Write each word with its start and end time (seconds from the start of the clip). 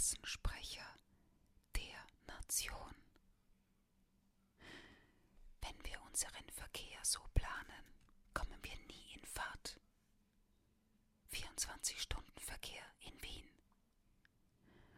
Klassensprecher 0.00 0.96
der 1.76 2.06
Nation. 2.26 2.94
Wenn 5.60 5.84
wir 5.84 6.00
unseren 6.04 6.48
Verkehr 6.48 6.98
so 7.02 7.20
planen, 7.34 7.84
kommen 8.32 8.58
wir 8.62 8.76
nie 8.86 9.12
in 9.12 9.26
Fahrt. 9.26 9.78
24-Stunden-Verkehr 11.34 12.82
in 13.00 13.22
Wien. 13.22 13.46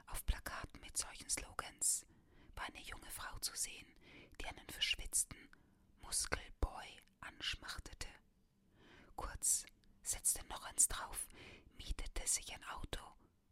Auf 0.06 0.24
Plakaten 0.24 0.80
mit 0.82 0.96
solchen 0.96 1.28
Slogans 1.28 2.06
war 2.54 2.66
eine 2.66 2.82
junge 2.82 3.10
Frau 3.10 3.36
zu 3.40 3.56
sehen, 3.56 3.92
die 4.40 4.46
einen 4.46 4.68
verschwitzten 4.70 5.48
Muskelboy 6.02 6.86
anschmachtete. 7.22 8.06
Kurz 9.16 9.66
setzte 10.04 10.46
noch 10.46 10.64
eins 10.66 10.86
drauf, 10.86 11.26
mietete 11.76 12.24
sich 12.28 12.54
ein 12.54 12.62
Auto 12.66 13.02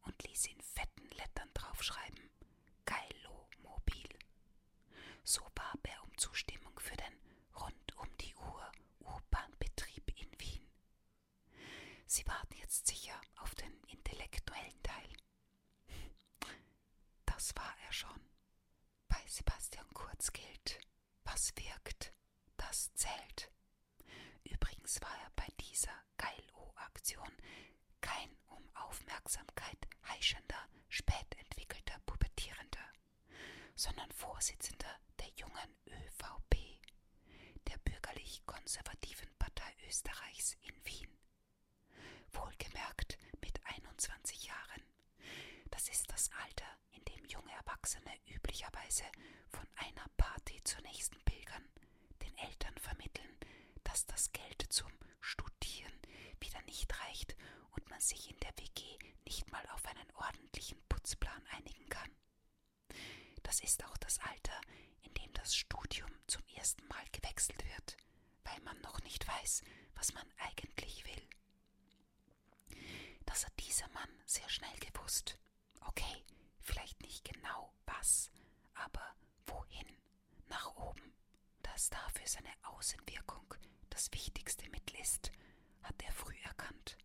und 0.03 0.23
ließ 0.23 0.47
in 0.47 0.61
fetten 0.61 1.09
Lettern 1.17 1.51
draufschreiben: 1.55 2.31
Geilo 2.85 3.49
Mobil. 3.63 4.09
So 5.25 5.43
warb 5.55 5.87
er 5.87 6.03
um 6.05 6.17
Zustimmung 6.19 6.79
für 6.79 6.97
den 6.97 7.15
rund 7.55 7.97
um 7.99 8.09
die 8.19 8.35
Uhr 8.37 8.73
U-Bahn-Betrieb 9.01 10.09
in 10.17 10.41
Wien. 10.41 10.67
Sie 12.07 12.27
warten 12.27 12.57
jetzt 12.57 12.87
sicher 12.87 13.21
auf 13.37 13.55
den 13.55 13.73
intellektuellen 13.89 14.83
Teil. 14.83 15.17
Das 17.27 17.55
war 17.57 17.75
er 17.87 17.93
schon. 17.93 18.21
Bei 19.09 19.23
Sebastian 19.27 19.87
Kurz 19.95 20.33
gilt, 20.33 20.81
was 21.25 21.53
wirkt, 21.57 22.13
das 22.57 22.93
zählt. 22.95 23.51
Übrigens 24.45 25.01
war 25.01 25.17
er 25.23 25.31
bei 25.37 25.47
dieser 25.61 25.95
Geilo-Aktion 26.17 27.33
kein 28.01 28.37
um 28.49 28.69
Aufmerksamkeit 28.75 29.79
heischender, 30.09 30.69
spät 30.89 31.35
entwickelter 31.39 31.99
Pubertierender, 32.07 32.93
sondern 33.75 34.11
Vorsitzender 34.13 34.99
der 35.19 35.29
jungen 35.37 35.77
ÖVP, 35.87 36.81
der 37.69 37.79
bürgerlich-konservativen 38.61 39.29
Partei 39.39 39.73
Österreichs 39.89 40.57
in 40.63 40.75
Wien. 40.85 41.09
Wohlgemerkt 42.33 43.17
mit 43.41 43.59
21 43.65 44.45
Jahren. 44.45 44.83
Das 45.71 45.89
ist 45.89 46.11
das 46.11 46.31
Alter, 46.45 46.67
in 46.93 47.05
dem 47.05 47.25
junge 47.27 47.53
Erwachsene 47.53 48.11
üblicherweise 48.29 49.05
von 49.49 49.67
einer 49.77 50.07
Party 50.17 50.61
zur 50.65 50.81
nächsten 50.83 51.19
pilgern, 51.25 51.65
den 52.23 52.37
Eltern 52.39 52.77
vermitteln, 52.79 53.37
dass 53.85 54.07
das 54.07 54.31
Geld 54.33 54.67
zum 54.69 54.91
Studieren 55.21 55.93
wieder 56.41 56.61
nicht 56.63 56.93
reicht 57.01 57.37
und 57.73 57.89
man 57.89 58.01
sich 58.01 58.31
in 58.31 58.39
der 58.41 58.53
WG 58.59 58.99
nicht 59.25 59.51
mal 59.51 59.67
auf 59.71 59.87
einen 59.87 60.11
ordentlichen 60.17 60.81
Putzplan 60.89 61.47
einigen 61.53 61.89
kann. 61.89 62.11
Das 63.43 63.61
ist 63.61 63.85
auch 63.85 63.97
das 63.99 64.19
Alter, 64.21 64.61
in 65.03 65.15
dem 65.15 65.33
das 65.33 65.55
Studium 65.57 66.11
zum 66.27 66.43
ersten 66.57 66.87
Mal 66.89 67.05
gewechselt 67.13 67.65
wird, 67.65 67.97
weil 68.45 68.61
man 68.63 68.81
noch 68.83 69.01
nicht 69.03 69.27
weiß, 69.27 69.63
was 69.95 70.13
man 70.15 70.27
eigentlich 70.39 71.05
will. 71.05 71.29
Das 73.27 73.45
hat 73.47 73.53
dieser 73.61 73.89
Mann 73.91 74.11
sehr 74.27 74.49
schnell 74.49 74.77
gewusst. 74.79 75.39
Okay, 75.81 76.25
vielleicht 76.61 77.01
nicht 77.03 77.25
genau 77.25 77.73
was, 77.87 78.31
aber 78.75 79.15
wohin? 79.47 79.87
Nach 80.49 80.75
oben. 80.77 81.15
Dass 81.63 81.91
dafür 81.91 82.27
seine 82.27 82.53
Außenwirkung 82.63 83.55
das 83.91 84.11
wichtigste 84.13 84.69
Mittel 84.71 84.97
ist, 85.01 85.31
hat 85.83 86.03
er 86.03 86.13
früh 86.13 86.37
erkannt. 86.45 86.97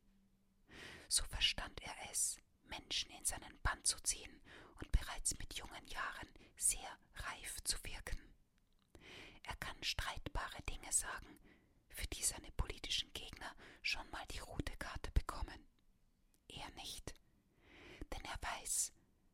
So 1.08 1.24
verstand 1.26 1.80
er 1.82 1.94
es, 2.12 2.38
Menschen 2.66 3.12
in 3.12 3.26
seinen 3.26 3.60
Bann 3.62 3.84
zu 3.84 4.00
ziehen 4.02 4.42
und 4.82 4.92
bereits 4.92 5.38
mit 5.38 5.54
jungen 5.54 5.88
Jahren 5.88 6.30
sehr 6.58 6.98
reif 7.16 7.62
zu 7.64 7.78
wirken. 7.84 8.20
Er 9.48 9.56
kann 9.58 9.82
streitbare 9.84 10.62
Dinge 10.64 10.92
sagen, 10.92 11.40
für 11.90 12.08
die 12.08 12.24
seine 12.24 12.52
politischen 12.54 13.12
Gegner 13.14 13.56
schon 13.82 14.10
mal 14.12 14.26
die 14.32 14.40
rote 14.40 14.76
Karte 14.78 15.12
bekommen. 15.12 15.66
Er 16.48 16.70
nicht, 16.72 17.14
denn 18.14 18.24
er 18.26 18.40
weiß, 18.42 18.92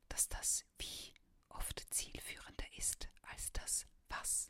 dass 0.09 0.27
das 0.29 0.66
Wie 0.77 1.13
oft 1.49 1.79
zielführender 1.94 2.66
ist 2.77 3.09
als 3.23 3.51
das 3.53 3.85
Was. 4.09 4.49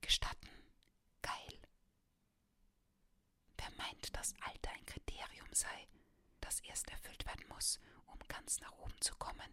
Gestatten, 0.00 0.48
geil. 1.22 1.58
Wer 3.56 3.70
meint, 3.72 4.16
dass 4.16 4.34
Alter 4.40 4.70
ein 4.70 4.86
Kriterium 4.86 5.52
sei, 5.52 5.88
das 6.40 6.60
erst 6.60 6.88
erfüllt 6.90 7.26
werden 7.26 7.46
muss, 7.48 7.78
um 8.06 8.18
ganz 8.28 8.60
nach 8.60 8.72
oben 8.72 8.98
zu 9.00 9.14
kommen, 9.16 9.52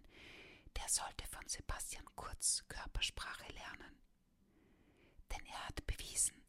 der 0.78 0.88
sollte 0.90 1.26
von 1.28 1.48
Sebastian 1.48 2.06
Kurz 2.16 2.64
Körpersprache 2.68 3.52
lernen. 3.54 4.00
Denn 5.32 5.46
er 5.46 5.68
hat 5.68 5.86
bewiesen, 5.88 6.42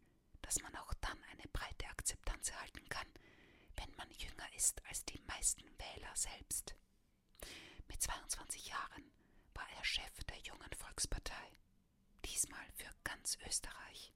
dass 0.43 0.61
man 0.63 0.75
auch 0.77 0.95
dann 1.01 1.23
eine 1.33 1.49
breite 1.53 1.87
Akzeptanz 1.89 2.51
erhalten 2.51 2.89
kann, 2.89 3.07
wenn 3.77 3.95
man 3.97 4.11
jünger 4.11 4.53
ist 4.57 4.85
als 4.87 5.05
die 5.05 5.21
meisten 5.27 5.65
Wähler 5.79 6.15
selbst. 6.15 6.75
Mit 7.89 8.01
22 8.03 8.67
Jahren 8.69 9.11
war 9.55 9.69
er 9.77 9.85
Chef 9.85 10.25
der 10.25 10.39
jungen 10.39 10.73
Volkspartei, 10.77 11.57
diesmal 12.25 12.67
für 12.75 12.91
ganz 13.05 13.39
Österreich. 13.47 14.13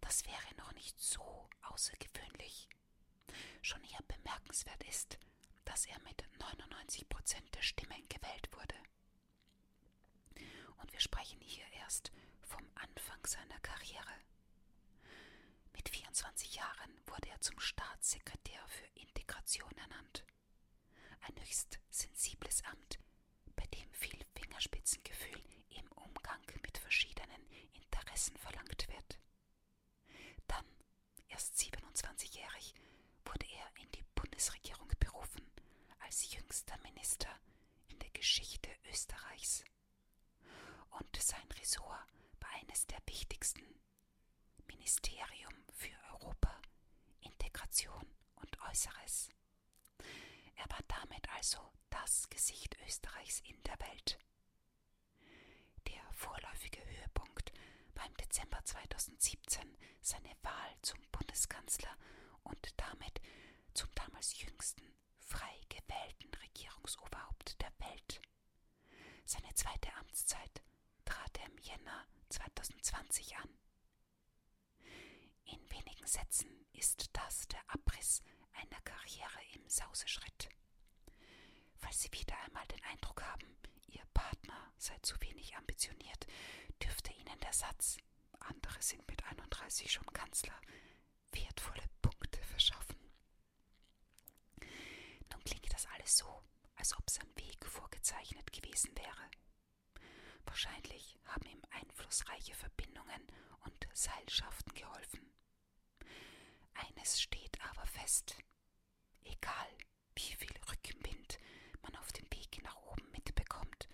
Das 0.00 0.24
wäre 0.26 0.54
noch 0.58 0.72
nicht 0.74 0.98
so 1.00 1.48
außergewöhnlich. 1.62 2.68
Schon 3.62 3.82
eher 3.84 4.02
bemerkenswert 4.06 4.82
ist, 4.84 5.18
dass 5.64 5.86
er 5.86 5.98
mit 6.00 6.24
99 6.40 7.08
Prozent 7.08 7.54
der 7.54 7.62
Stimmen 7.62 8.08
gewählt 8.08 8.48
wurde. 8.52 8.74
Und 10.80 10.92
wir 10.92 11.00
sprechen 11.00 11.40
hier 11.40 11.64
erst 11.80 12.12
vom 12.42 12.64
Anfang 12.74 13.24
seiner 13.26 13.58
Karriere. 13.60 14.14
Mit 15.72 15.88
24 15.88 16.54
Jahren 16.54 16.90
wurde 17.06 17.28
er 17.30 17.40
zum 17.40 17.58
Staatssekretär 17.58 18.60
für 18.68 18.86
Integration 19.00 19.72
ernannt. 19.76 20.24
Ein 21.20 21.40
höchst 21.40 21.78
sensibles 21.90 22.62
Amt, 22.64 22.98
bei 23.56 23.64
dem 23.66 23.90
viel 23.92 24.24
Fingerspitzengefühl 24.34 25.42
im 25.70 25.90
Umgang 25.92 26.42
mit 26.62 26.78
verschiedenen 26.78 27.46
Interessen 27.72 28.36
verlangt 28.36 28.86
wird. 28.88 29.18
Dann, 30.46 30.66
erst 31.28 31.56
27-jährig, 31.58 32.74
wurde 33.24 33.46
er 33.46 33.82
in 33.82 33.90
die 33.92 34.04
Bundesregierung 34.14 34.88
jüngster 36.54 36.78
Minister 36.84 37.40
in 37.88 37.98
der 37.98 38.10
Geschichte 38.10 38.70
Österreichs. 38.88 39.64
Und 40.90 41.16
sein 41.16 41.50
Ressort 41.58 41.88
war 41.88 42.50
eines 42.60 42.86
der 42.86 43.00
wichtigsten 43.06 43.64
Ministerium 44.68 45.52
für 45.72 45.96
Europa, 46.12 46.56
Integration 47.22 48.06
und 48.36 48.56
Äußeres. 48.70 49.30
Er 50.54 50.70
war 50.70 50.78
damit 50.86 51.28
also 51.30 51.58
das 51.90 52.28
Gesicht 52.30 52.76
Österreichs 52.86 53.40
in 53.40 53.60
der 53.64 53.80
Welt. 53.80 54.20
Der 55.88 56.02
vorläufige 56.12 56.84
Höhepunkt 56.84 57.52
war 57.94 58.06
im 58.06 58.14
Dezember 58.16 58.64
2017 58.64 59.76
seine 60.00 60.30
Wahl 60.42 60.76
zum 60.82 61.00
Bundeskanzler 61.10 61.83
zweite 69.64 69.94
Amtszeit 69.94 70.62
trat 71.06 71.38
er 71.38 71.46
im 71.46 71.58
Jänner 71.58 72.06
2020 72.28 73.36
an. 73.38 73.48
In 75.44 75.70
wenigen 75.70 76.06
Sätzen 76.06 76.66
ist 76.72 77.08
das 77.14 77.48
der 77.48 77.60
Abriss 77.68 78.22
einer 78.52 78.80
Karriere 78.82 79.40
im 79.54 79.66
Sauseschritt. 79.66 80.50
Falls 81.76 82.02
Sie 82.02 82.12
wieder 82.12 82.36
einmal 82.44 82.66
den 82.66 82.82
Eindruck 82.84 83.22
haben, 83.22 83.56
Ihr 83.86 84.04
Partner 84.12 84.72
sei 84.76 84.98
zu 85.00 85.18
wenig 85.22 85.56
ambitioniert, 85.56 86.26
dürfte 86.82 87.12
Ihnen 87.14 87.38
der 87.40 87.52
Satz 87.54 87.96
andere 88.40 88.82
sind 88.82 89.08
mit 89.08 89.24
31 89.24 89.90
schon 89.90 90.12
Kanzler 90.12 90.60
wertvolle 91.32 91.88
Punkte 92.02 92.42
verschaffen. 92.42 92.98
Nun 94.60 95.42
klingt 95.44 95.72
das 95.72 95.86
alles 95.86 96.18
so, 96.18 96.42
als 96.76 96.94
ob 96.98 97.08
sein 97.08 97.30
Weg 97.36 97.64
vorgezeichnet 97.64 98.52
gewesen 98.52 98.94
wäre. 98.96 99.30
Wahrscheinlich 100.54 101.18
haben 101.24 101.46
ihm 101.48 101.60
einflussreiche 101.70 102.54
Verbindungen 102.54 103.26
und 103.64 103.88
Seilschaften 103.92 104.72
geholfen. 104.72 105.28
Eines 106.74 107.20
steht 107.20 107.60
aber 107.60 107.84
fest. 107.86 108.36
Egal, 109.24 109.68
wie 110.14 110.32
viel 110.36 110.56
Rückenwind 110.70 111.40
man 111.82 111.96
auf 111.96 112.12
dem 112.12 112.30
Weg 112.30 112.62
nach 112.62 112.76
oben 112.82 113.10
mitbekommt, 113.10 113.88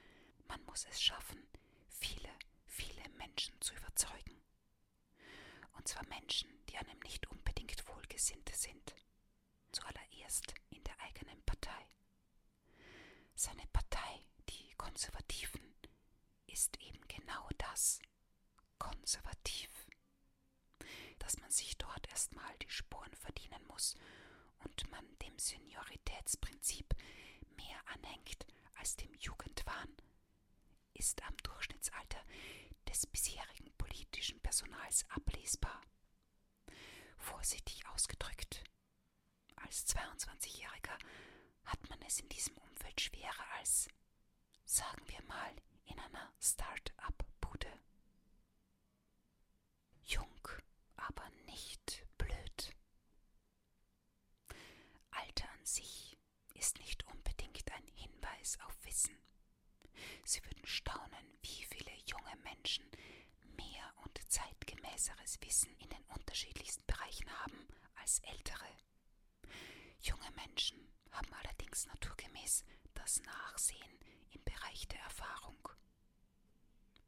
man 0.48 0.62
muss 0.66 0.84
es 0.90 1.00
schaffen, 1.00 1.42
viele, 1.88 2.28
viele 2.66 3.08
Menschen 3.16 3.58
zu 3.62 3.72
überzeugen. 3.76 4.42
Und 5.78 5.88
zwar 5.88 6.04
Menschen, 6.08 6.50
die 6.68 6.76
einem 6.76 6.98
nicht 6.98 7.26
unbedingt 7.30 7.88
wohlgesinnt 7.88 8.50
sind. 8.54 8.94
Zuallererst 9.72 10.52
in 10.68 10.84
der 10.84 11.00
eigenen 11.00 11.42
Partei. 11.46 11.88
Seine 13.34 13.66
Partei, 13.72 14.26
die 14.50 14.74
Konservativen, 14.76 15.59
ist 16.60 16.78
eben 16.82 17.00
genau 17.08 17.48
das. 17.56 18.00
Konservativ. 18.78 19.70
Dass 21.18 21.38
man 21.38 21.50
sich 21.50 21.78
dort 21.78 22.06
erstmal 22.10 22.54
die 22.58 22.68
Sporen 22.68 23.14
verdienen 23.14 23.64
muss 23.66 23.94
und 24.58 24.90
man 24.90 25.06
dem 25.20 25.38
Senioritätsprinzip 25.38 26.94
mehr 27.56 27.80
anhängt 27.94 28.44
als 28.74 28.94
dem 28.96 29.14
Jugendwahn, 29.14 29.88
ist 30.92 31.22
am 31.22 31.34
Durchschnittsalter 31.38 32.22
des 32.86 33.06
bisherigen 33.06 33.72
politischen 33.78 34.38
Personals 34.40 35.06
ablesbar. 35.08 35.80
Vorsichtig 37.16 37.86
ausgedrückt, 37.88 38.64
als 39.56 39.86
22-Jähriger 39.86 40.98
hat 41.64 41.88
man 41.88 42.02
es 42.02 42.20
in 42.20 42.28
diesem 42.28 42.58
Umfeld 42.58 43.00
schwerer 43.00 43.46
als, 43.58 43.88
sagen 44.66 45.02
wir 45.08 45.22
mal, 45.22 45.54
in 45.90 45.98
einer 45.98 46.32
Start-up-Bude. 46.40 47.68
Jung, 50.04 50.48
aber 50.96 51.28
nicht 51.46 52.06
blöd. 52.18 52.74
Alter 55.10 55.48
an 55.50 55.64
sich 55.66 56.16
ist 56.54 56.78
nicht 56.78 57.04
unbedingt 57.06 57.70
ein 57.72 57.86
Hinweis 57.94 58.58
auf 58.60 58.76
Wissen. 58.84 59.16
Sie 60.24 60.42
würden 60.44 60.64
staunen, 60.66 61.38
wie 61.42 61.64
viele 61.64 61.92
junge 62.06 62.36
Menschen 62.44 62.84
mehr 63.56 63.92
und 64.04 64.18
zeitgemäßeres 64.30 65.40
Wissen 65.42 65.74
in 65.78 65.88
den 65.90 66.04
unterschiedlichsten 66.06 66.84
Bereichen 66.86 67.30
haben 67.40 67.66
als 67.96 68.20
ältere. 68.20 68.66
Junge 70.02 70.30
Menschen 70.32 70.78
haben 71.10 71.32
allerdings 71.34 71.86
naturgemäß 71.86 72.64
das 72.94 73.20
Nachsehen 73.22 73.98
im 74.30 74.42
Bereich 74.44 74.86
der 74.88 75.00
Erfahrung. 75.00 75.68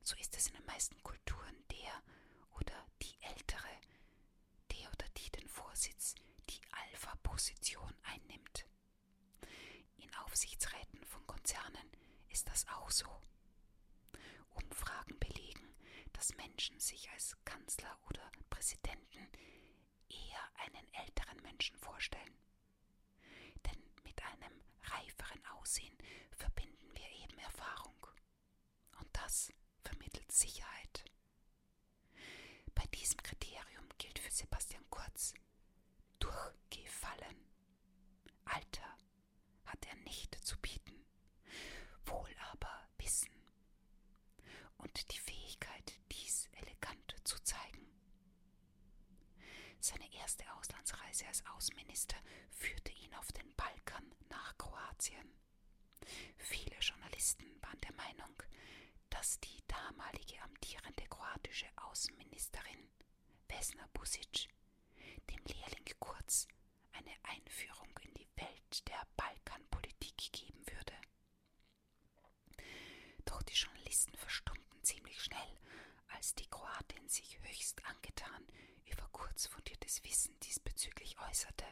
So 0.03 0.17
ist 0.17 0.37
es 0.37 0.49
in 0.49 0.55
den 0.55 0.67
meisten 0.67 1.01
Kulturen 1.03 1.57
der 1.71 2.03
oder 2.59 2.87
die 3.03 3.17
Ältere, 3.23 3.69
der 4.73 4.89
oder 4.93 5.09
die 5.17 5.31
den 5.31 5.49
Vorsitz, 5.49 6.15
die 6.51 6.61
Alpha-Position 6.73 7.95
einnimmt. 8.03 8.67
In 9.99 10.15
Aufsichtsräten 10.17 11.05
von 11.05 11.27
Konzernen 11.27 11.89
ist 12.31 12.49
das 12.49 12.67
auch 12.69 12.91
so. 12.91 13.07
Umfragen 14.55 15.19
belegen, 15.19 15.75
dass 16.13 16.35
Menschen 16.37 16.79
sich 16.81 17.11
als 17.11 17.37
Kanzler 17.45 17.97
oder 18.09 18.31
Präsidenten 18.51 19.29
eher 20.09 20.51
einen 20.57 20.93
älteren 20.95 21.41
Menschen 21.43 21.77
vorstellen. 21.79 22.37
Denn 23.67 23.83
mit 24.05 24.21
einem 24.23 24.63
reiferen 24.85 25.45
Aussehen 25.47 25.97
verbinden 26.37 26.91
wir 26.95 27.09
eben 27.25 27.39
Erfahrung. 27.39 28.07
Und 28.99 29.09
das 29.13 29.53
vermittelt 29.85 30.32
Sicherheit. 30.43 31.05
Bei 32.75 32.85
diesem 32.95 33.23
Kriterium 33.23 33.89
gilt 33.99 34.19
für 34.19 34.31
Sebastian 34.31 34.85
Kurz 34.91 35.35
durchgefallen. 36.19 37.37
Alter 38.45 38.97
hat 39.67 39.87
er 39.87 39.95
nicht 40.05 40.35
zu 40.45 40.59
bieten, 40.59 41.05
wohl 42.07 42.35
aber 42.51 42.89
Wissen 42.99 43.31
und 44.79 45.13
die 45.13 45.19
Fähigkeit, 45.19 45.93
dies 46.11 46.49
elegant 46.55 47.15
zu 47.25 47.39
zeigen. 47.45 47.87
Seine 49.79 50.13
erste 50.15 50.45
Auslandsreise 50.55 51.27
als 51.29 51.45
Außenminister 51.55 52.17
führte 52.51 52.93
ihn 52.93 53.15
auf 53.15 53.31
den 53.33 53.55
Balkan 53.55 54.13
nach 54.29 54.59
Kroatien. 54.59 55.33
Viele 56.37 56.77
Journalisten 56.81 57.45
waren 57.63 57.81
der 57.81 57.93
Meinung, 57.95 58.43
dass 59.11 59.39
die 59.41 59.63
damalige 59.69 60.41
amtierende 60.43 61.05
kroatische 61.09 61.67
Außenministerin 61.77 62.89
Vesna 63.63 63.87
Busic 63.93 64.49
dem 65.31 65.45
Lehrling 65.45 65.95
Kurz 66.01 66.49
eine 66.91 67.13
Einführung 67.23 67.97
in 68.03 68.13
die 68.15 68.29
Welt 68.35 68.89
der 68.89 69.07
Balkanpolitik 69.17 70.33
geben 70.33 70.67
würde. 70.67 70.97
Doch 73.25 73.41
die 73.45 73.55
Journalisten 73.55 74.17
verstummten 74.17 74.83
ziemlich 74.83 75.23
schnell, 75.23 75.61
als 76.09 76.35
die 76.35 76.49
Kroatin 76.49 77.09
sich 77.09 77.39
höchst 77.43 77.87
angetan 77.87 78.45
über 78.87 79.09
kurz 79.13 79.47
fundiertes 79.47 80.03
Wissen 80.03 80.37
diesbezüglich 80.41 81.17
äußerte. 81.21 81.67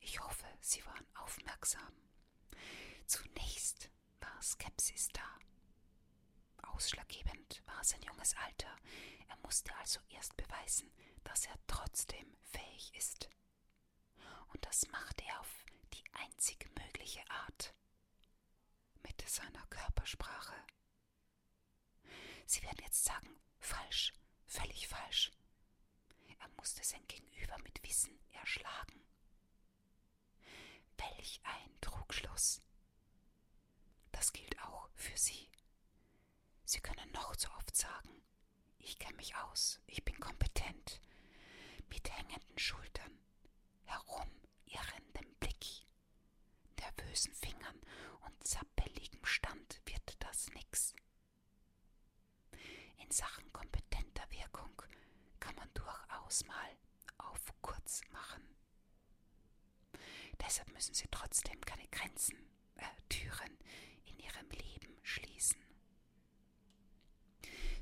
Ich 0.00 0.18
hoffe, 0.18 0.46
Sie 0.60 0.84
waren 0.86 1.06
aufmerksam. 1.14 1.94
Zunächst 3.06 3.90
war 4.18 4.42
Skepsis 4.42 5.06
da. 5.12 5.38
Ausschlaggebend 6.68 7.62
war 7.66 7.82
sein 7.84 8.02
junges 8.02 8.34
Alter. 8.36 8.74
Er 9.28 9.36
musste 9.38 9.74
also 9.76 10.00
erst 10.10 10.36
beweisen, 10.36 10.90
dass 11.24 11.46
er 11.46 11.56
trotzdem 11.66 12.36
fähig 12.42 12.92
ist. 12.96 13.28
Und 14.52 14.64
das 14.64 14.86
machte 14.88 15.24
er 15.24 15.40
auf 15.40 15.64
die 15.92 16.04
einzig 16.12 16.68
mögliche 16.78 17.22
Art 17.30 17.74
mit 19.02 19.28
seiner 19.28 19.66
Körpersprache. 19.66 20.54
Sie 22.46 22.62
werden 22.62 22.82
jetzt 22.84 23.04
sagen, 23.04 23.40
falsch, 23.58 24.12
völlig 24.46 24.88
falsch. 24.88 25.30
Er 26.38 26.48
musste 26.56 26.82
sein 26.84 27.06
Gegenüber 27.06 27.56
mit 27.58 27.82
Wissen 27.82 28.18
erschlagen. 28.32 29.04
Welch 30.96 31.40
ein 31.44 31.80
Trugschluss. 31.80 32.60
Das 34.12 34.32
gilt 34.32 34.60
auch 34.62 34.88
für 34.94 35.16
Sie. 35.16 35.48
Sie 36.72 36.78
können 36.80 37.10
noch 37.10 37.34
so 37.34 37.48
oft 37.58 37.76
sagen, 37.76 38.22
ich 38.78 38.96
kenne 39.00 39.16
mich 39.16 39.34
aus, 39.34 39.80
ich 39.88 40.04
bin 40.04 40.20
kompetent, 40.20 41.00
mit 41.88 42.08
hängenden 42.16 42.58
Schultern, 42.60 43.18
herumirrendem 43.86 45.34
Blick, 45.40 45.66
nervösen 46.78 47.34
Fingern 47.34 47.80
und 48.20 48.46
zappeligem 48.46 49.24
Stand 49.24 49.80
wird 49.84 50.14
das 50.20 50.48
nix. 50.50 50.94
In 52.98 53.10
Sachen 53.10 53.52
kompetenter 53.52 54.30
Wirkung 54.30 54.80
kann 55.40 55.56
man 55.56 55.74
durchaus 55.74 56.46
mal 56.46 56.76
auf 57.18 57.52
kurz 57.62 58.00
machen. 58.12 58.44
Deshalb 60.40 60.72
müssen 60.72 60.94
Sie 60.94 61.08
trotzdem 61.10 61.60
keine 61.62 61.88
Grenzen, 61.88 62.38
äh, 62.76 62.84
Türen 63.08 63.58
in 64.04 64.20
Ihrem 64.20 64.48
Leben 64.50 64.96
schließen. 65.02 65.69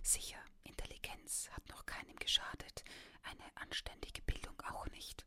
Sicher, 0.08 0.42
Intelligenz 0.64 1.50
hat 1.50 1.68
noch 1.68 1.84
keinem 1.84 2.16
geschadet, 2.16 2.82
eine 3.24 3.44
anständige 3.56 4.22
Bildung 4.22 4.58
auch 4.62 4.86
nicht. 4.86 5.26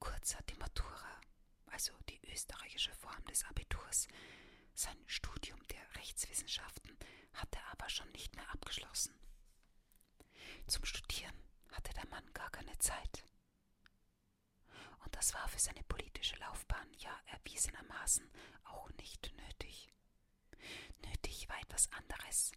Kurz 0.00 0.34
hat 0.36 0.48
die 0.48 0.56
Matura, 0.56 1.20
also 1.66 1.92
die 2.08 2.18
österreichische 2.32 2.94
Form 2.94 3.22
des 3.26 3.44
Abiturs, 3.44 4.08
sein 4.72 4.96
Studium 5.06 5.62
der 5.68 5.96
Rechtswissenschaften 5.96 6.96
hatte 7.34 7.58
aber 7.72 7.90
schon 7.90 8.10
nicht 8.12 8.34
mehr 8.36 8.50
abgeschlossen. 8.54 9.14
Zum 10.66 10.86
Studieren 10.86 11.36
hatte 11.72 11.92
der 11.92 12.08
Mann 12.08 12.24
gar 12.32 12.48
keine 12.52 12.78
Zeit. 12.78 13.22
Und 15.04 15.14
das 15.14 15.34
war 15.34 15.46
für 15.48 15.60
seine 15.60 15.84
politische 15.84 16.36
Laufbahn 16.36 16.90
ja 17.00 17.14
erwiesenermaßen 17.26 18.26
auch 18.64 18.88
nicht 18.92 19.30
nötig. 19.36 19.92
Nötig 21.02 21.50
war 21.50 21.60
etwas 21.60 21.92
anderes, 21.92 22.52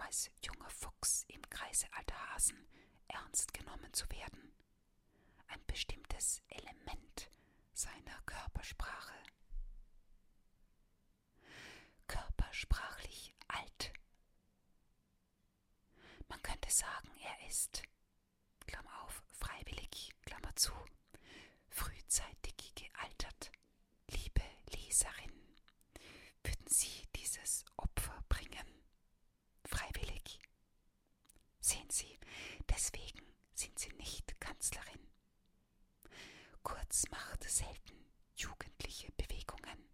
um 0.00 0.06
als 0.06 0.30
junger 0.42 0.70
Fuchs 0.70 1.24
im 1.28 1.42
Kreise 1.50 1.86
alter 1.92 2.32
Hasen 2.32 2.66
ernst 3.08 3.52
genommen 3.52 3.92
zu 3.92 4.08
werden. 4.10 4.52
Ein 5.48 5.60
bestimmtes 5.66 6.42
Element 6.48 7.30
seiner 7.72 8.20
Körpersprache. 8.24 9.14
Körpersprachlich 12.06 13.34
alt. 13.48 13.92
Man 16.28 16.42
könnte 16.42 16.70
sagen, 16.70 17.10
er 17.22 17.48
ist, 17.48 17.82
Klammer 18.66 19.02
auf, 19.04 19.22
freiwillig, 19.38 20.12
Klammer 20.22 20.54
zu, 20.56 20.72
frühzeitig 21.68 22.74
gealtert. 22.74 23.52
Liebe 24.08 24.42
Leserin 24.70 25.40
selten 37.50 38.06
jugendliche 38.36 39.10
Bewegungen. 39.12 39.90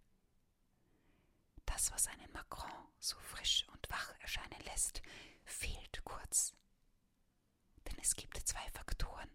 Das, 1.65 1.91
was 2.07 2.13
einen 2.13 2.31
Macron 2.31 2.71
so 2.99 3.17
frisch 3.19 3.65
und 3.73 3.89
wach 3.89 4.13
erscheinen 4.19 4.59
lässt, 4.65 5.01
fehlt 5.43 6.03
kurz. 6.03 6.53
Denn 7.87 7.97
es 7.99 8.15
gibt 8.15 8.37
zwei 8.47 8.69
Faktoren, 8.71 9.29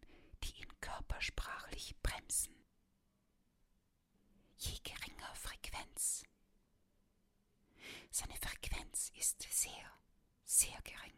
die 0.44 0.60
ihn 0.60 0.80
körpersprachlich 0.80 1.96
bremsen. 2.02 2.54
Je 4.58 4.78
geringer 4.82 5.34
Frequenz. 5.34 6.24
Seine 8.10 8.36
Frequenz 8.36 9.10
ist 9.16 9.42
sehr, 9.50 9.92
sehr 10.44 10.80
gering. 10.82 11.12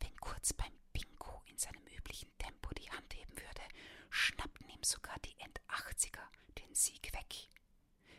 Wenn 0.00 0.16
Kurz 0.16 0.52
beim 0.52 0.72
Bingo 0.92 1.42
in 1.46 1.58
seinem 1.58 1.86
üblichen 1.86 2.30
Tempo 2.38 2.72
die 2.74 2.90
Hand 2.90 3.14
heben 3.14 3.36
würde, 3.36 3.62
schnappten 4.10 4.68
ihm 4.68 4.82
sogar 4.82 5.18
die 5.20 5.38
End-80er 5.40 6.22
den 6.58 6.74
Sieg 6.74 7.12
weg. 7.14 7.48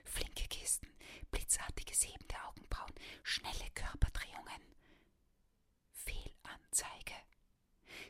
Flinke 0.09 0.47
Kisten, 0.47 0.87
blitzartiges 1.31 2.03
Heben 2.03 2.27
der 2.27 2.47
Augenbrauen, 2.47 2.93
schnelle 3.23 3.69
Körperdrehungen. 3.75 4.61
Fehlanzeige. 5.91 7.15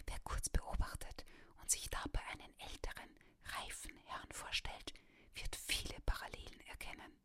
Wer 0.08 0.20
kurz 0.24 0.50
beobachtet 0.50 1.26
und 1.62 1.70
sich 1.70 1.90
dabei 1.90 2.22
einen 2.32 2.60
älteren, 2.60 3.10
reifen 3.46 3.96
Herrn 4.06 4.32
vorstellt, 4.32 4.94
wird 5.36 5.56
viele 5.56 6.00
Parallelen 6.06 6.62
erkennen. 6.68 7.20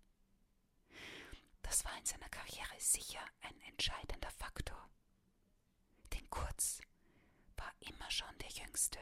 Das 1.62 1.84
war 1.84 1.96
in 1.98 2.04
seiner 2.04 2.28
Karriere 2.28 2.78
sicher 2.78 3.24
ein 3.42 3.60
entscheidender 3.62 4.30
Faktor. 4.30 4.88
Denn 6.12 6.28
Kurz 6.30 6.80
war 7.56 7.72
immer 7.80 8.10
schon 8.10 8.36
der 8.38 8.50
Jüngste. 8.50 8.98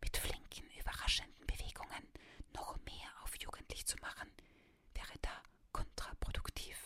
Mit 0.00 0.16
flinken, 0.16 0.68
überraschenden 0.78 1.46
Bewegungen 1.46 2.08
noch 2.54 2.76
mehr 2.84 3.10
auf 3.22 3.34
jugendlich 3.38 3.86
zu 3.86 3.96
machen, 3.98 4.30
wäre 4.94 5.18
da 5.22 5.42
kontraproduktiv. 5.72 6.76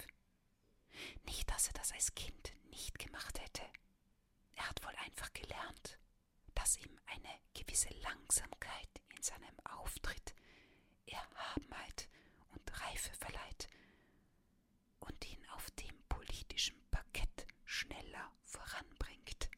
Nicht, 1.25 1.50
dass 1.50 1.68
er 1.68 1.75
das 1.75 1.83
als 1.94 2.14
Kind 2.14 2.52
nicht 2.70 2.98
gemacht 2.98 3.40
hätte. 3.40 3.62
Er 4.56 4.68
hat 4.68 4.84
wohl 4.84 4.94
einfach 5.04 5.32
gelernt, 5.32 5.98
dass 6.54 6.76
ihm 6.78 6.98
eine 7.06 7.28
gewisse 7.54 7.92
Langsamkeit 8.02 8.88
in 9.16 9.22
seinem 9.22 9.58
Auftritt 9.64 10.34
Erhabenheit 11.06 12.08
und 12.50 12.80
Reife 12.82 13.12
verleiht 13.14 13.68
und 15.00 15.24
ihn 15.30 15.44
auf 15.50 15.70
dem 15.72 16.02
politischen 16.08 16.76
Parkett 16.90 17.46
schneller 17.64 18.32
voranbringt. 18.42 19.50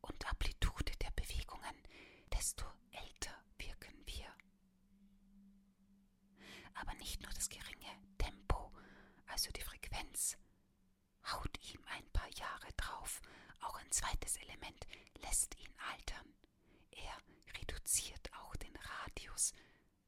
Und 0.00 0.26
Amplitude 0.30 0.92
der 1.00 1.10
Bewegungen, 1.12 1.76
desto 2.32 2.64
älter 2.90 3.36
wirken 3.58 3.94
wir. 4.06 4.26
Aber 6.74 6.94
nicht 6.94 7.22
nur 7.22 7.32
das 7.32 7.48
geringe 7.48 7.92
Tempo, 8.18 8.72
also 9.26 9.50
die 9.52 9.62
Frequenz, 9.62 10.36
haut 11.24 11.58
ihm 11.72 11.80
ein 11.86 12.06
paar 12.12 12.28
Jahre 12.34 12.72
drauf, 12.76 13.20
auch 13.60 13.76
ein 13.76 13.81
zweites 13.92 14.36
Element 14.36 14.86
lässt 15.22 15.56
ihn 15.58 15.72
altern. 15.92 16.34
Er 16.90 17.16
reduziert 17.60 18.32
auch 18.34 18.54
den 18.56 18.74
Radius 18.76 19.52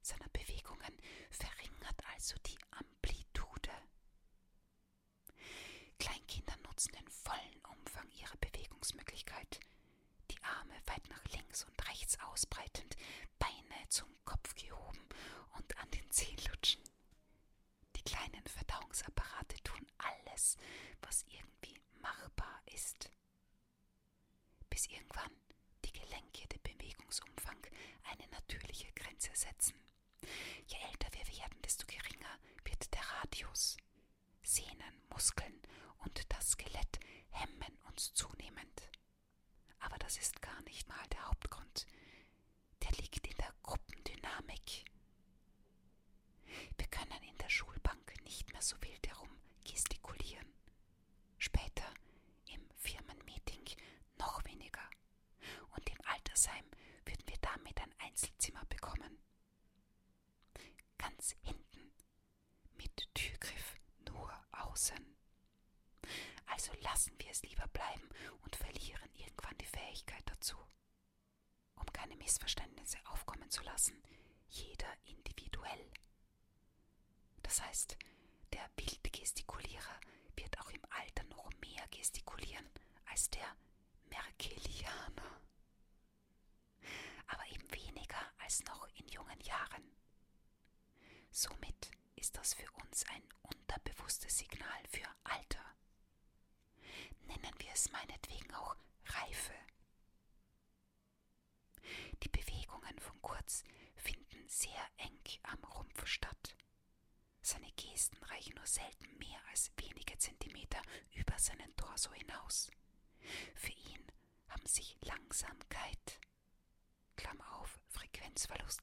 seiner 0.02 0.28
Bewegungen, 0.28 1.00
verringert 1.30 2.04
also 2.12 2.36
die 2.46 2.58
Amplitude. 2.72 3.70
Kleinkinder 5.98 6.56
nutzen 6.68 6.92
den 6.92 7.08
vollen 7.08 7.60
Umfang 7.78 8.10
ihrer 8.12 8.36
Bewegungsmöglichkeit, 8.36 9.60
die 10.30 10.42
Arme 10.42 10.74
weit 10.86 11.08
nach 11.08 11.24
links 11.32 11.64
und 11.64 11.88
rechts 11.88 12.18
ausbreitend, 12.20 12.96
Beine 13.38 13.88
zum 13.88 14.08
Kopf 14.24 14.54
gehoben 14.54 15.06
und 15.56 15.78
an 15.78 15.90
den 15.90 16.10
Zehen 16.10 16.38
lutschen. 16.48 16.82
Die 17.96 18.02
kleinen 18.02 18.46
Verdauungsapparate 18.46 19.56
tun 19.62 19.86
alles, 19.98 20.56
was 21.02 21.24
irgendwie 21.28 21.80
machbar 22.00 22.60
ist. 22.74 23.10
Bis 24.74 24.86
irgendwann 24.88 25.30
die 25.84 25.92
Gelenke 25.92 26.48
den 26.48 26.60
Bewegungsumfang 26.64 27.64
eine 28.10 28.26
natürliche 28.32 28.90
Grenze 28.94 29.30
setzen. 29.32 29.76
Je 30.66 30.76
älter 30.90 31.06
wir 31.12 31.24
werden, 31.28 31.62
desto 31.62 31.86
geringer 31.86 32.40
wird 32.64 32.92
der 32.92 33.02
Radius. 33.02 33.76
Sehnen, 34.42 35.00
Muskeln 35.10 35.62
und 35.98 36.20
das 36.28 36.50
Skelett 36.50 36.98
hemmen 37.30 37.78
uns 37.84 38.14
zunehmend. 38.14 38.90
Aber 39.78 39.96
das 39.98 40.16
ist 40.16 40.42
gar 40.42 40.60
nicht 40.62 40.88
mal 40.88 41.06
der 41.12 41.24
Hauptgrund. 41.28 41.86
Der 42.82 42.90
liegt 43.00 43.24
in 43.28 43.36
der 43.36 43.54
Gruppendynamik. 43.62 44.86
Wir 46.78 46.86
können 46.88 47.22
in 47.22 47.38
der 47.38 47.48
Schulbank 47.48 48.12
nicht 48.24 48.50
mehr 48.50 48.62
so 48.62 48.74
wild 48.82 49.06
herum 49.06 49.30
gestikulieren. 49.62 50.53
Einzelzimmer 58.14 58.53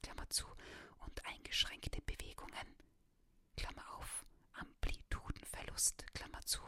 Klammer 0.02 0.28
zu, 0.30 0.46
und 0.98 1.24
eingeschränkte 1.26 2.00
Bewegungen, 2.02 2.76
Klammer 3.56 3.84
auf, 3.96 4.24
Amplitudenverlust, 4.54 6.04
Klammer 6.14 6.40
zu, 6.42 6.60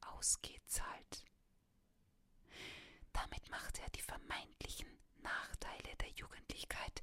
ausgezahlt. 0.00 1.24
Damit 3.12 3.48
macht 3.50 3.78
er 3.80 3.90
die 3.90 4.02
vermeintlichen 4.02 4.88
Nachteile 5.22 5.96
der 5.96 6.10
Jugendlichkeit, 6.10 7.02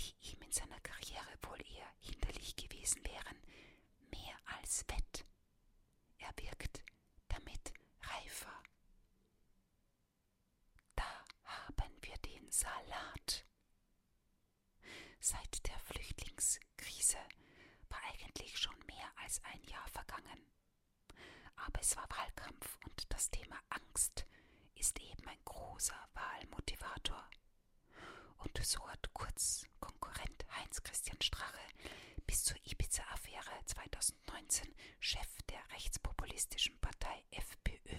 die 0.00 0.14
ihm 0.32 0.42
in 0.42 0.52
seiner 0.52 0.80
Karriere 0.80 1.38
wohl 1.42 1.60
eher 1.60 1.88
hinderlich 2.00 2.56
gewesen 2.56 3.04
wären, 3.04 3.38
mehr 4.10 4.36
als 4.58 4.84
wett. 4.88 5.24
Er 6.18 6.32
wirkt 6.38 6.82
damit 7.28 7.72
reifer. 8.02 8.62
Da 10.94 11.24
haben 11.44 11.92
wir 12.02 12.16
den 12.18 12.50
Salat. 12.50 13.45
Seit 15.28 15.66
der 15.66 15.76
Flüchtlingskrise 15.80 17.18
war 17.88 17.98
eigentlich 18.12 18.56
schon 18.56 18.78
mehr 18.86 19.10
als 19.24 19.42
ein 19.42 19.60
Jahr 19.64 19.88
vergangen. 19.88 20.46
Aber 21.56 21.80
es 21.80 21.96
war 21.96 22.08
Wahlkampf 22.10 22.78
und 22.84 23.12
das 23.12 23.28
Thema 23.32 23.58
Angst 23.70 24.24
ist 24.76 25.00
eben 25.00 25.26
ein 25.26 25.40
großer 25.44 25.98
Wahlmotivator. 26.14 27.28
Und 28.38 28.64
so 28.64 28.88
hat 28.88 29.12
Kurz 29.14 29.66
Konkurrent 29.80 30.46
Heinz-Christian 30.60 31.20
Strache 31.20 31.66
bis 32.24 32.44
zur 32.44 32.56
Ibiza-Affäre 32.64 33.64
2019 33.64 34.72
Chef 35.00 35.42
der 35.50 35.58
rechtspopulistischen 35.72 36.78
Partei 36.78 37.24
FPÖ 37.32 37.98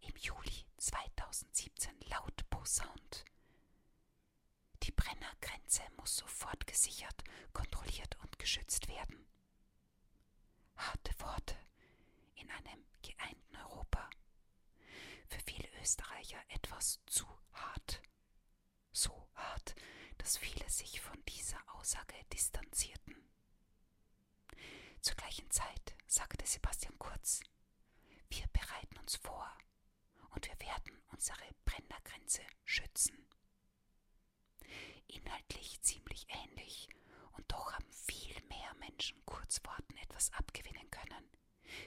im 0.00 0.16
Juli 0.16 0.64
2017 0.78 1.92
laut 2.08 2.48
posaunt. 2.48 3.26
Die 4.84 4.92
Brennergrenze 4.92 5.82
muss 5.96 6.16
sofort 6.16 6.66
gesichert, 6.66 7.24
kontrolliert 7.54 8.18
und 8.22 8.38
geschützt 8.38 8.86
werden. 8.88 9.26
Harte 10.76 11.18
Worte 11.20 11.56
in 12.34 12.50
einem 12.50 12.84
geeinten 13.00 13.56
Europa. 13.56 14.10
Für 15.28 15.40
viele 15.46 15.70
Österreicher 15.80 16.36
etwas 16.48 17.00
zu 17.06 17.26
hart. 17.54 18.02
So 18.92 19.26
hart, 19.34 19.74
dass 20.18 20.36
viele 20.36 20.68
sich 20.68 21.00
von 21.00 21.18
dieser 21.24 21.58
Aussage 21.76 22.16
distanzierten. 22.30 23.16
Zur 25.00 25.16
gleichen 25.16 25.50
Zeit 25.50 25.94
sagte 26.06 26.46
Sebastian 26.46 26.98
Kurz, 26.98 27.40
wir 28.28 28.46
bereiten 28.48 28.98
uns 28.98 29.16
vor 29.16 29.50
und 30.28 30.46
wir 30.46 30.58
werden 30.60 31.02
unsere 31.06 31.54
Brennergrenze 31.64 32.42
schützen. 32.64 33.26
Inhaltlich 35.06 35.80
ziemlich 35.82 36.26
ähnlich, 36.28 36.88
und 37.32 37.50
doch 37.50 37.72
haben 37.72 37.90
viel 37.90 38.40
mehr 38.48 38.74
Menschen 38.80 39.24
Kurzworten 39.26 39.96
etwas 39.98 40.32
abgewinnen 40.32 40.90
können. 40.90 41.28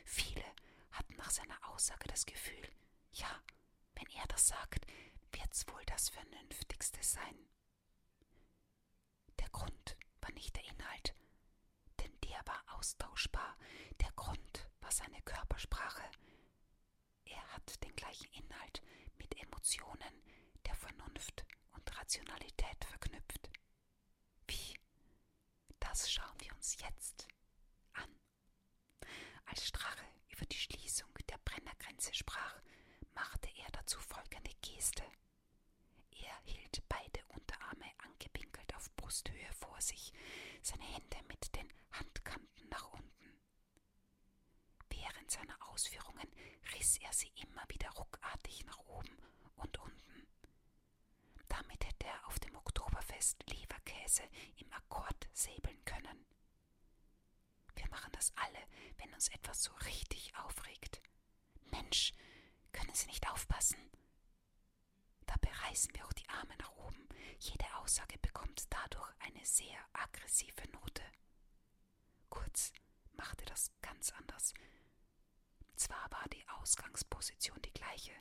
Viele 0.05 0.43
hatten 0.91 1.15
nach 1.15 1.29
seiner 1.29 1.57
Aussage 1.69 2.07
das 2.07 2.25
Gefühl, 2.25 2.69
ja, 3.13 3.41
wenn 3.95 4.07
er 4.15 4.27
das 4.27 4.47
sagt, 4.47 4.85
wird's 5.31 5.65
wohl 5.67 5.83
das 5.85 6.09
Vernünftigste 6.09 7.01
sein. 7.03 7.47
Der 9.39 9.49
Grund 9.49 9.97
war 10.21 10.31
nicht 10.33 10.55
der 10.55 10.65
Inhalt, 10.65 11.13
denn 11.99 12.11
der 12.21 12.41
war 12.45 12.63
austauschbar. 12.77 13.57
Der 14.01 14.11
Grund 14.15 14.67
war 14.81 14.91
seine 14.91 15.21
Körpersprache. 15.21 16.03
Er 17.25 17.53
hat 17.53 17.83
den 17.83 17.95
gleichen 17.95 18.31
Inhalt 18.33 18.81
mit 19.17 19.39
Emotionen 19.41 20.23
der 20.65 20.75
Vernunft 20.75 21.45
Rationalität 21.95 22.85
verknüpft. 22.85 23.49
Wie? 24.47 24.77
Das 25.79 26.11
schauen 26.11 26.39
wir 26.39 26.53
uns 26.55 26.77
jetzt 26.81 27.27
an. 27.93 28.09
Als 29.45 29.65
Strache 29.67 30.05
über 30.29 30.45
die 30.45 30.57
Schließung 30.57 31.09
der 31.29 31.37
Brennergrenze 31.45 32.13
sprach, 32.13 32.61
machte 33.13 33.49
er 33.57 33.71
dazu 33.71 33.99
folgende 33.99 34.51
Geste. 34.61 35.03
Er 36.11 36.35
hielt 36.45 36.81
beide 36.89 37.23
Unterarme 37.29 37.85
angepinkelt 37.99 38.75
auf 38.75 38.91
Brusthöhe 38.95 39.51
vor 39.53 39.79
sich, 39.81 40.11
seine 40.61 40.83
Hände 40.83 41.17
mit 41.27 41.55
den 41.55 41.71
Handkanten 41.91 42.69
nach 42.69 42.87
unten. 42.93 43.39
Während 44.89 45.31
seiner 45.31 45.57
Ausführungen 45.69 46.27
riss 46.73 46.97
er 46.99 47.13
sie 47.13 47.31
immer 47.35 47.63
wieder 47.69 47.89
ruckartig 47.91 48.65
nach 48.65 48.79
oben 48.79 49.17
und 49.55 49.77
unten. 49.79 50.16
Damit 51.57 51.85
hätte 51.85 52.07
er 52.07 52.27
auf 52.27 52.39
dem 52.39 52.55
Oktoberfest 52.55 53.37
Leberkäse 53.49 54.23
im 54.57 54.71
Akkord 54.73 55.27
säbeln 55.33 55.83
können. 55.85 56.25
Wir 57.75 57.87
machen 57.89 58.11
das 58.13 58.31
alle, 58.35 58.59
wenn 58.97 59.13
uns 59.13 59.27
etwas 59.29 59.63
so 59.63 59.71
richtig 59.85 60.35
aufregt. 60.37 61.01
Mensch, 61.71 62.13
können 62.71 62.93
Sie 62.93 63.07
nicht 63.07 63.27
aufpassen? 63.29 63.77
Dabei 65.25 65.51
reißen 65.67 65.93
wir 65.95 66.05
auch 66.05 66.13
die 66.13 66.29
Arme 66.29 66.55
nach 66.59 66.71
oben. 66.77 67.07
Jede 67.39 67.65
Aussage 67.77 68.17
bekommt 68.19 68.65
dadurch 68.69 69.09
eine 69.19 69.45
sehr 69.45 69.77
aggressive 69.93 70.67
Note. 70.71 71.03
Kurz 72.29 72.71
machte 73.13 73.45
das 73.45 73.71
ganz 73.81 74.11
anders. 74.13 74.53
Zwar 75.75 76.09
war 76.11 76.25
die 76.33 76.47
Ausgangsposition 76.59 77.61
die 77.61 77.73
gleiche, 77.73 78.13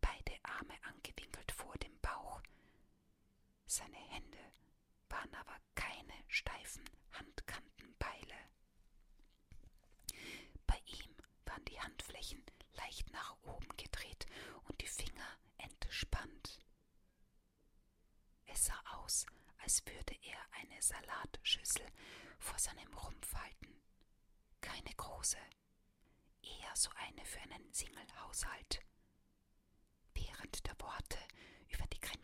beide 0.00 0.32
Arme 0.42 0.74
angewinkelt 0.84 1.52
vor 1.52 1.76
dem 1.78 1.98
Bauch. 2.00 2.40
Seine 3.70 3.98
Hände 3.98 4.38
waren 5.10 5.34
aber 5.34 5.54
keine 5.74 6.14
steifen 6.26 6.88
Handkantenbeile. 7.12 8.34
Bei 10.66 10.80
ihm 10.86 11.14
waren 11.44 11.62
die 11.66 11.78
Handflächen 11.78 12.42
leicht 12.72 13.12
nach 13.12 13.36
oben 13.42 13.68
gedreht 13.76 14.24
und 14.64 14.80
die 14.80 14.86
Finger 14.86 15.38
entspannt. 15.58 16.64
Es 18.46 18.64
sah 18.64 18.82
aus, 18.94 19.26
als 19.58 19.84
würde 19.84 20.16
er 20.22 20.38
eine 20.52 20.80
Salatschüssel 20.80 21.86
vor 22.38 22.58
seinem 22.58 22.94
Rumpf 22.94 23.34
halten. 23.34 23.82
Keine 24.62 24.94
große, 24.96 25.36
eher 26.40 26.74
so 26.74 26.88
eine 26.96 27.22
für 27.26 27.40
einen 27.40 27.70
Singlehaushalt. 27.74 28.80
Während 30.14 30.66
der 30.66 30.80
Worte 30.80 31.18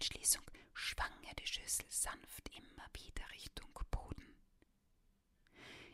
Entschließung 0.05 0.45
schwang 0.75 1.25
er 1.27 1.35
die 1.37 1.47
Schüssel 1.47 1.87
sanft 1.89 2.51
immer 2.51 2.87
wieder 2.93 3.25
Richtung 3.31 3.73
Boden. 3.91 4.37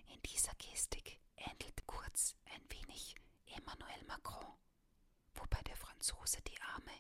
In 0.08 0.20
dieser 0.22 0.52
Gestik 0.54 1.20
ähnelt 1.36 1.86
kurz 1.86 2.34
ein 2.46 2.60
wenig 2.70 3.14
Emmanuel 3.46 4.02
Macron, 4.08 4.52
wobei 5.34 5.60
der 5.62 5.76
Franzose 5.76 6.42
die 6.42 6.60
Arme 6.60 6.90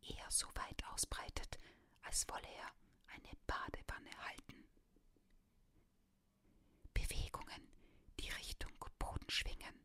eher 0.00 0.30
so 0.30 0.46
weit 0.54 0.82
ausbreitet, 0.86 1.58
als 2.00 2.26
wolle 2.26 2.48
er 2.48 2.72
eine 3.08 3.36
Badewanne 3.46 4.16
halten. 4.24 4.66
Bewegungen, 6.94 7.68
die 8.18 8.30
Richtung 8.30 8.72
Boden 8.98 9.28
schwingen, 9.28 9.78